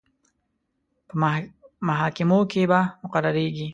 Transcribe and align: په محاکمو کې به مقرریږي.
په 1.07 1.13
محاکمو 1.87 2.39
کې 2.51 2.63
به 2.69 2.79
مقرریږي. 3.03 3.67